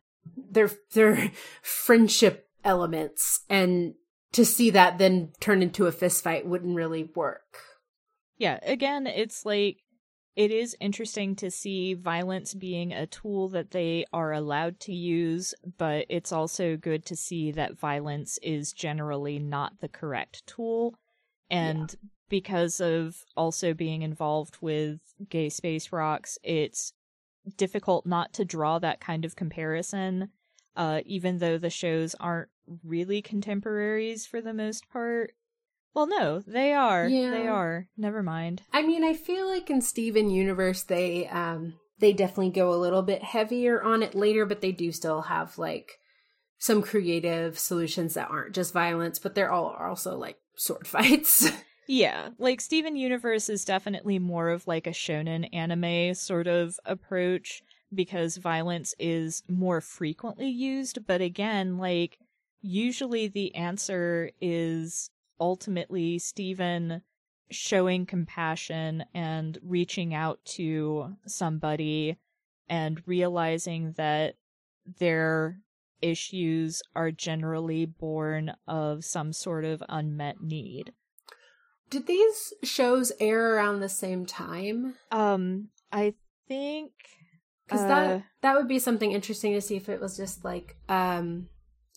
[0.50, 1.30] They're they're
[1.62, 3.94] friendship elements and
[4.32, 7.60] to see that then turn into a fist fight wouldn't really work
[8.38, 9.78] yeah, again, it's like
[10.34, 15.54] it is interesting to see violence being a tool that they are allowed to use,
[15.78, 20.94] but it's also good to see that violence is generally not the correct tool.
[21.48, 22.08] And yeah.
[22.28, 26.92] Because of also being involved with gay space rocks, it's
[27.56, 30.30] difficult not to draw that kind of comparison,
[30.76, 32.48] uh, even though the shows aren't
[32.84, 35.32] really contemporaries for the most part.
[35.94, 37.08] Well, no, they are.
[37.08, 37.30] Yeah.
[37.30, 37.88] They are.
[37.96, 38.62] Never mind.
[38.72, 43.02] I mean, I feel like in Steven Universe they um they definitely go a little
[43.02, 45.92] bit heavier on it later, but they do still have like
[46.58, 51.50] some creative solutions that aren't just violence, but they're all also like sword fights.
[51.88, 57.62] Yeah, like Steven Universe is definitely more of like a shonen anime sort of approach
[57.94, 62.18] because violence is more frequently used, but again, like
[62.60, 67.02] usually the answer is ultimately Steven
[67.50, 72.16] showing compassion and reaching out to somebody
[72.68, 74.34] and realizing that
[74.98, 75.60] their
[76.02, 80.92] issues are generally born of some sort of unmet need.
[81.90, 84.94] Did these shows air around the same time?
[85.12, 86.14] Um, I
[86.48, 86.92] think
[87.66, 90.76] Because uh, that that would be something interesting to see if it was just like
[90.88, 91.48] um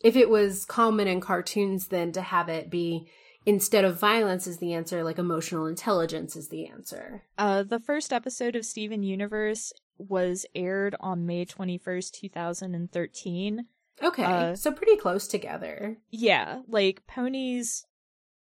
[0.04, 3.08] if it was common in cartoons then to have it be
[3.46, 7.24] instead of violence is the answer like emotional intelligence is the answer.
[7.38, 13.66] Uh, the first episode of Steven Universe was aired on May 21st, 2013.
[14.02, 15.98] Okay, Uh, so pretty close together.
[16.10, 17.86] Yeah, like ponies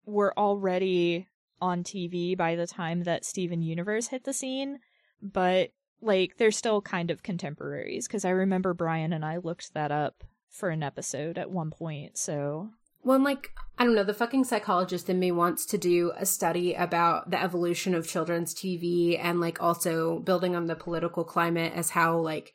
[0.05, 1.27] were already
[1.61, 4.79] on TV by the time that Steven Universe hit the scene,
[5.21, 9.91] but like they're still kind of contemporaries because I remember Brian and I looked that
[9.91, 12.17] up for an episode at one point.
[12.17, 12.69] So
[13.03, 16.73] Well, like I don't know, the fucking psychologist in me wants to do a study
[16.73, 21.91] about the evolution of children's TV and like also building on the political climate as
[21.91, 22.53] how like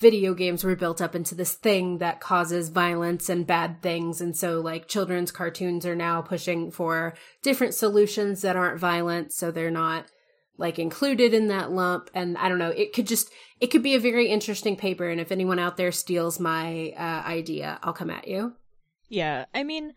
[0.00, 4.20] video games were built up into this thing that causes violence and bad things.
[4.20, 9.50] And so like children's cartoons are now pushing for different solutions that aren't violent so
[9.50, 10.06] they're not
[10.56, 12.10] like included in that lump.
[12.14, 13.30] And i don't know it could just
[13.60, 15.08] it could be a very interesting paper.
[15.08, 18.54] And if anyone out there steals my uh, idea i'll come at you.
[19.08, 19.92] Yeah, I mean,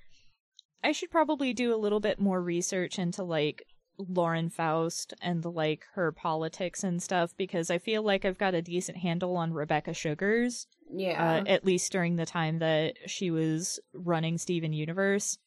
[0.84, 3.64] I should probably do a little bit more research into like
[3.98, 8.62] Lauren Faust and like her politics and stuff because I feel like I've got a
[8.62, 10.68] decent handle on Rebecca Sugars.
[10.92, 15.38] yeah uh, at least during the time that she was running Steven Universe.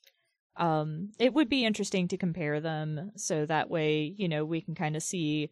[0.56, 4.74] Um, it would be interesting to compare them so that way, you know, we can
[4.74, 5.50] kind of see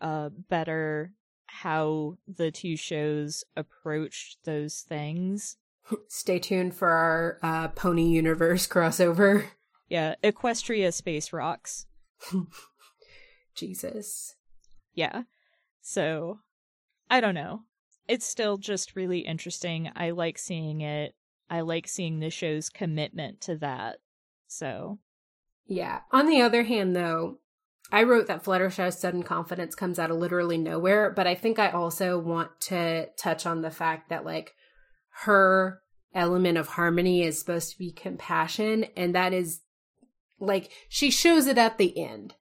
[0.00, 1.12] uh, better
[1.46, 5.56] how the two shows approached those things.
[6.08, 9.44] Stay tuned for our uh, Pony Universe crossover.
[9.90, 11.86] Yeah, Equestria Space Rocks.
[13.54, 14.34] Jesus.
[14.94, 15.22] Yeah.
[15.80, 16.40] So,
[17.08, 17.62] I don't know.
[18.08, 19.90] It's still just really interesting.
[19.94, 21.14] I like seeing it.
[21.48, 23.98] I like seeing the show's commitment to that.
[24.46, 24.98] So,
[25.66, 26.00] Yeah.
[26.10, 27.38] On the other hand, though,
[27.92, 31.70] I wrote that Fluttershy's sudden confidence comes out of literally nowhere, but I think I
[31.70, 34.54] also want to touch on the fact that, like,
[35.24, 35.80] her
[36.14, 39.60] element of harmony is supposed to be compassion, and that is,
[40.40, 42.34] like, she shows it at the end.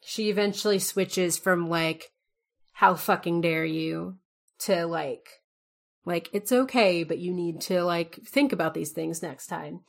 [0.00, 2.10] She eventually switches from, like,
[2.72, 4.16] how fucking dare you
[4.60, 5.28] to, like,
[6.04, 9.80] like, it's okay, but you need to, like, think about these things next time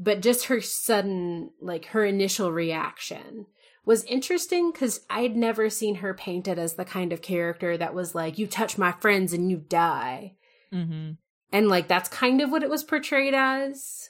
[0.00, 3.46] but just her sudden like her initial reaction
[3.84, 8.14] was interesting because i'd never seen her painted as the kind of character that was
[8.14, 10.32] like you touch my friends and you die
[10.72, 11.12] mm-hmm.
[11.52, 14.08] and like that's kind of what it was portrayed as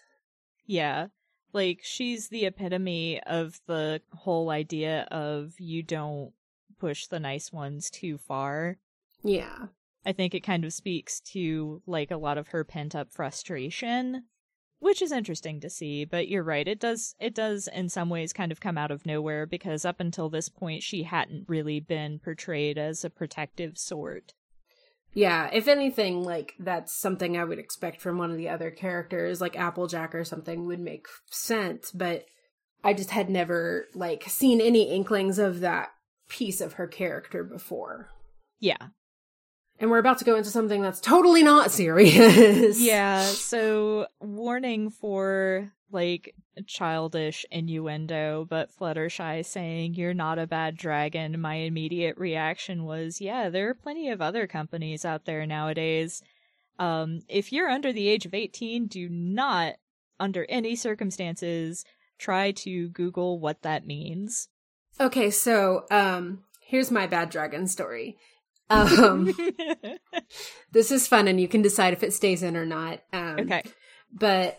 [0.66, 1.08] Yeah.
[1.52, 6.32] Like she's the epitome of the whole idea of you don't
[6.78, 8.78] push the nice ones too far.
[9.22, 9.66] yeah
[10.04, 14.24] I think it kind of speaks to like a lot of her pent up frustration,
[14.78, 16.66] which is interesting to see, but you're right.
[16.66, 20.00] It does it does in some ways kind of come out of nowhere because up
[20.00, 24.32] until this point she hadn't really been portrayed as a protective sort.
[25.14, 29.40] Yeah if anything like that's something i would expect from one of the other characters
[29.40, 32.24] like applejack or something would make sense but
[32.84, 35.88] i just had never like seen any inklings of that
[36.28, 38.08] piece of her character before
[38.60, 38.76] Yeah.
[39.80, 45.72] and we're about to go into something that's totally not serious Yeah, so warning for
[45.90, 46.34] like
[46.66, 53.48] childish innuendo, but Fluttershy saying you're not a bad dragon, my immediate reaction was, yeah,
[53.48, 56.22] there are plenty of other companies out there nowadays.
[56.78, 59.74] Um, if you're under the age of 18, do not,
[60.18, 61.84] under any circumstances,
[62.20, 64.48] try to Google what that means.
[65.00, 68.16] Okay, so um here's my bad dragon story.
[68.70, 69.34] Um
[70.70, 73.00] this is fun and you can decide if it stays in or not.
[73.12, 73.64] Um okay.
[74.12, 74.56] but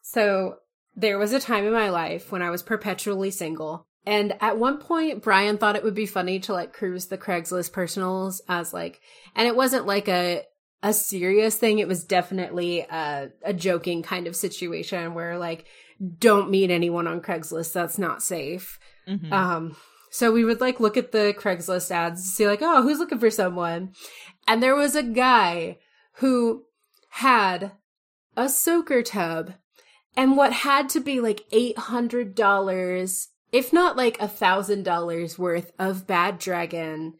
[0.00, 0.56] so
[0.94, 4.78] there was a time in my life when I was perpetually single And at one
[4.78, 9.00] point, Brian thought it would be funny to like cruise the Craigslist personals as like,
[9.36, 10.42] and it wasn't like a,
[10.82, 11.78] a serious thing.
[11.78, 15.66] It was definitely a, a joking kind of situation where like,
[16.18, 17.74] don't meet anyone on Craigslist.
[17.74, 18.78] That's not safe.
[19.06, 19.32] Mm-hmm.
[19.32, 19.76] Um,
[20.10, 23.30] so we would like look at the Craigslist ads, see like, oh, who's looking for
[23.30, 23.92] someone?
[24.48, 25.78] And there was a guy
[26.14, 26.64] who
[27.10, 27.72] had
[28.34, 29.52] a soaker tub
[30.16, 36.06] and what had to be like $800 if not like a thousand dollars worth of
[36.06, 37.14] bad dragon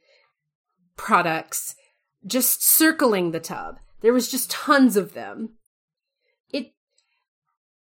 [0.97, 1.75] products
[2.27, 3.79] just circling the tub.
[4.01, 5.57] There was just tons of them.
[6.53, 6.73] It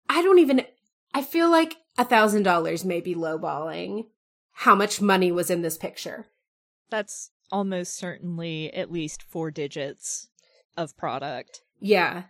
[0.10, 0.64] i don't even
[1.14, 4.06] i feel like a thousand dollars may be lowballing
[4.54, 6.28] how much money was in this picture.
[6.90, 10.28] That's almost certainly at least four digits
[10.76, 11.62] of product.
[11.80, 12.24] Yeah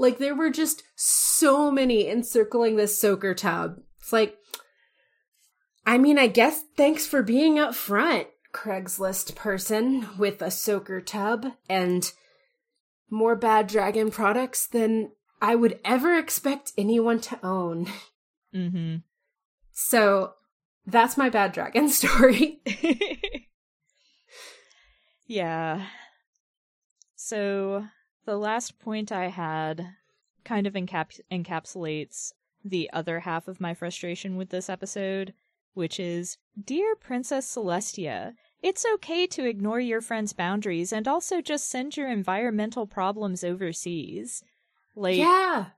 [0.00, 3.76] like there were just so many encircling this soaker tub.
[4.00, 4.36] It's like,
[5.86, 11.52] I mean, I guess thanks for being up front, Craigslist person with a soaker tub
[11.68, 12.10] and
[13.10, 17.86] more bad dragon products than I would ever expect anyone to own.
[18.54, 18.96] Mm-hmm.
[19.72, 20.32] So
[20.86, 22.62] that's my bad dragon story.
[25.26, 25.86] yeah.
[27.16, 27.84] So
[28.30, 29.96] the last point I had
[30.44, 32.32] kind of encap- encapsulates
[32.64, 35.34] the other half of my frustration with this episode,
[35.74, 41.68] which is Dear Princess Celestia, it's okay to ignore your friend's boundaries and also just
[41.68, 44.44] send your environmental problems overseas.
[44.94, 45.70] Like, yeah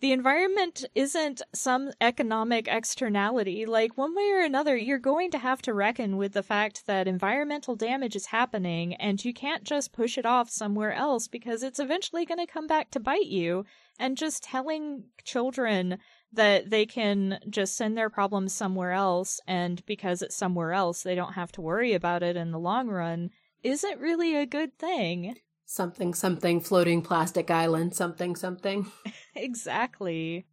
[0.00, 3.66] the environment isn't some economic externality.
[3.66, 7.06] Like, one way or another, you're going to have to reckon with the fact that
[7.06, 11.78] environmental damage is happening and you can't just push it off somewhere else because it's
[11.78, 13.66] eventually going to come back to bite you.
[13.98, 15.98] And just telling children
[16.32, 21.14] that they can just send their problems somewhere else and because it's somewhere else, they
[21.14, 23.28] don't have to worry about it in the long run
[23.62, 25.36] isn't really a good thing
[25.70, 28.90] something something floating plastic island something something.
[29.36, 30.44] Exactly.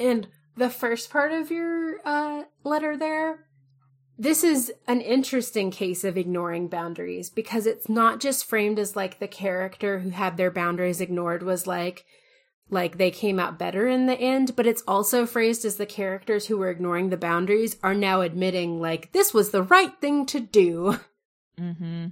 [0.00, 3.46] And the first part of your uh, letter there
[4.18, 9.18] this is an interesting case of ignoring boundaries because it's not just framed as like
[9.18, 12.04] the character who had their boundaries ignored was like
[12.70, 16.46] like they came out better in the end but it's also phrased as the characters
[16.46, 20.40] who were ignoring the boundaries are now admitting like this was the right thing to
[20.40, 20.98] do.
[21.60, 22.06] Mm-hmm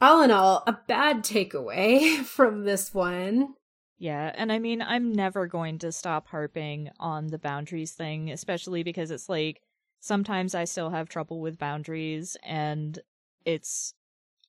[0.00, 3.54] all in all, a bad takeaway from this one.
[3.98, 8.82] Yeah, and I mean, I'm never going to stop harping on the boundaries thing, especially
[8.82, 9.60] because it's like
[10.00, 12.98] sometimes I still have trouble with boundaries, and
[13.44, 13.92] it's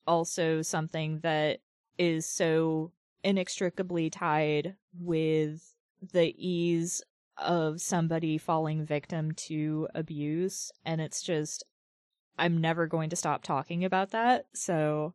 [0.08, 1.60] also something that
[1.98, 2.92] is so
[3.24, 5.76] inextricably tied with
[6.14, 7.04] the ease
[7.38, 11.66] of somebody falling victim to abuse, and it's just,
[12.40, 15.14] I'm never going to stop talking about that, so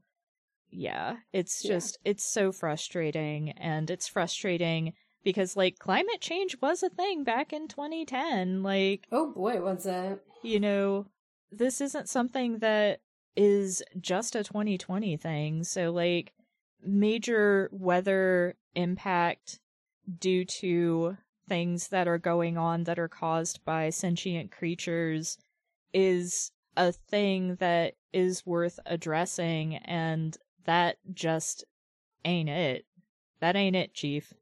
[0.70, 2.10] yeah, it's just yeah.
[2.10, 4.92] it's so frustrating and it's frustrating
[5.26, 10.20] because like climate change was a thing back in 2010 like oh boy what's that
[10.44, 11.04] you know
[11.50, 13.00] this isn't something that
[13.34, 16.32] is just a 2020 thing so like
[16.80, 19.58] major weather impact
[20.20, 21.16] due to
[21.48, 25.38] things that are going on that are caused by sentient creatures
[25.92, 30.36] is a thing that is worth addressing and
[30.66, 31.64] that just
[32.24, 32.84] ain't it.
[33.40, 34.32] That ain't it, Chief.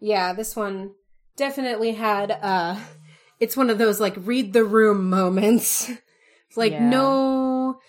[0.00, 0.92] Yeah, this one
[1.36, 2.78] definitely had uh
[3.40, 5.90] it's one of those like read the room moments.
[6.48, 6.88] It's like yeah.
[6.88, 7.80] no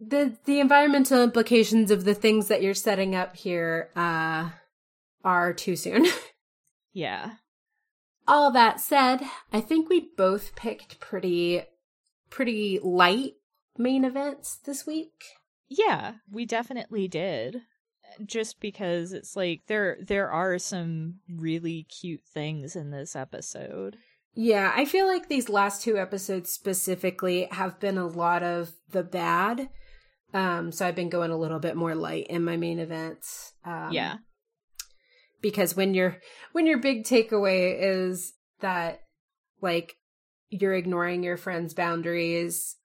[0.00, 4.50] the the environmental implications of the things that you're setting up here uh
[5.24, 6.06] are too soon.
[6.92, 7.32] yeah.
[8.28, 9.20] All that said,
[9.52, 11.62] I think we both picked pretty
[12.30, 13.34] pretty light
[13.76, 15.24] main events this week.
[15.68, 17.62] Yeah, we definitely did.
[18.24, 23.96] Just because it's like there there are some really cute things in this episode.
[24.34, 29.02] Yeah, I feel like these last two episodes specifically have been a lot of the
[29.02, 29.70] bad.
[30.34, 33.54] Um, so I've been going a little bit more light in my main events.
[33.64, 34.16] Um, yeah.
[35.40, 36.18] Because when your
[36.52, 39.00] when your big takeaway is that
[39.60, 39.94] like
[40.50, 42.76] you're ignoring your friend's boundaries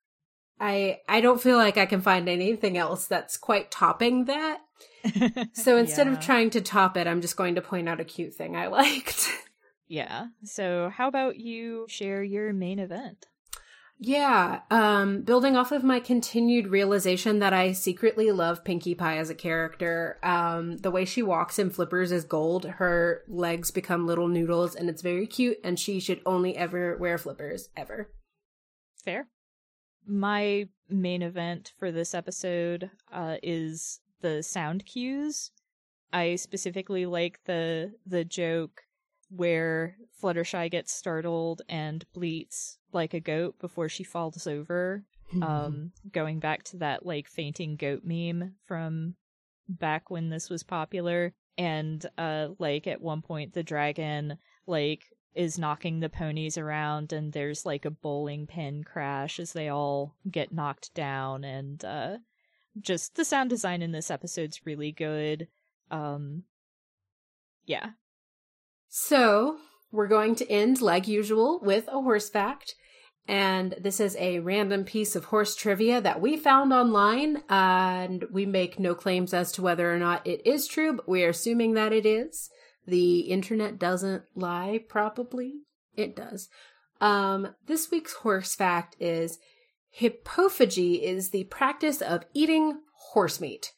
[0.61, 4.59] I I don't feel like I can find anything else that's quite topping that.
[5.53, 6.13] so instead yeah.
[6.13, 8.67] of trying to top it, I'm just going to point out a cute thing I
[8.67, 9.29] liked.
[9.87, 10.27] yeah.
[10.43, 13.25] So how about you share your main event?
[14.03, 19.29] Yeah, um, building off of my continued realization that I secretly love Pinkie Pie as
[19.29, 20.17] a character.
[20.23, 22.65] Um, the way she walks in flippers is gold.
[22.65, 25.57] Her legs become little noodles, and it's very cute.
[25.63, 28.09] And she should only ever wear flippers ever.
[29.05, 29.27] Fair.
[30.05, 35.51] My main event for this episode uh, is the sound cues.
[36.13, 38.83] I specifically like the the joke
[39.29, 45.05] where Fluttershy gets startled and bleats like a goat before she falls over.
[45.41, 49.15] um, going back to that like fainting goat meme from
[49.69, 51.33] back when this was popular.
[51.57, 54.37] And uh, like at one point, the dragon
[54.67, 59.69] like is knocking the ponies around, and there's like a bowling pin crash as they
[59.69, 61.43] all get knocked down.
[61.43, 62.17] And uh,
[62.79, 65.47] just the sound design in this episode's really good.
[65.89, 66.43] Um,
[67.65, 67.91] yeah,
[68.89, 69.57] So,
[69.91, 72.75] we're going to end, like usual, with a horse fact.
[73.27, 77.43] And this is a random piece of horse trivia that we found online.
[77.49, 81.23] And we make no claims as to whether or not it is true, but we
[81.23, 82.49] are assuming that it is.
[82.85, 85.61] The internet doesn't lie, probably.
[85.95, 86.49] It does.
[86.99, 89.39] Um, this week's horse fact is
[89.99, 92.79] hippophagy is the practice of eating
[93.11, 93.71] horse meat.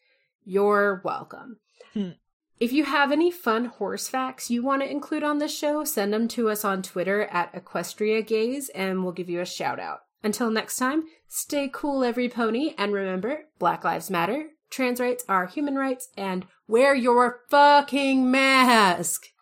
[0.43, 1.57] You're welcome.
[1.93, 2.11] Hmm.
[2.59, 6.13] If you have any fun horse facts you want to include on this show, send
[6.13, 10.01] them to us on Twitter at Equestria Gaze and we'll give you a shout out.
[10.23, 15.45] Until next time, stay cool, every pony, and remember Black Lives Matter, trans rights are
[15.45, 19.32] human rights, and wear your fucking mask!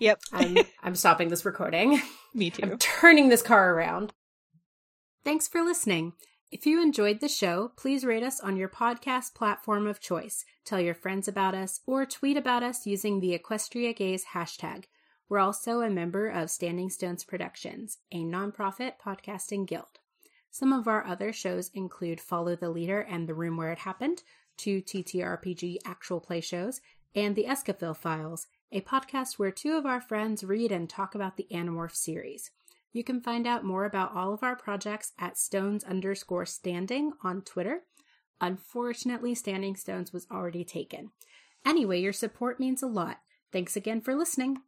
[0.00, 2.02] Yep, I'm, I'm stopping this recording.
[2.34, 2.62] me too.
[2.64, 4.12] I'm turning this car around.
[5.24, 6.14] Thanks for listening.
[6.50, 10.80] If you enjoyed the show, please rate us on your podcast platform of choice, tell
[10.80, 14.86] your friends about us, or tweet about us using the Equestria Gaze hashtag.
[15.28, 20.00] We're also a member of Standing Stones Productions, a nonprofit podcasting guild.
[20.50, 24.24] Some of our other shows include Follow the Leader and The Room Where It Happened,
[24.56, 26.80] two TTRPG actual play shows,
[27.14, 31.36] and The Escafil Files, a podcast where two of our friends read and talk about
[31.36, 32.50] the Animorph series.
[32.92, 37.42] You can find out more about all of our projects at stones underscore standing on
[37.42, 37.82] Twitter.
[38.40, 41.10] Unfortunately, Standing Stones was already taken.
[41.64, 43.18] Anyway, your support means a lot.
[43.52, 44.58] Thanks again for listening.